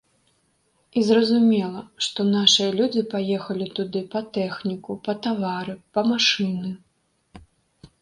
І 1.01 1.03
зразумела, 1.09 1.81
што 2.05 2.19
нашыя 2.31 2.69
людзі 2.79 3.05
паехалі 3.13 3.69
туды 3.83 4.01
па 4.17 4.25
тэхніку, 4.41 4.91
па 5.07 5.19
тавары, 5.29 5.81
па 5.95 6.01
машыны. 6.13 6.77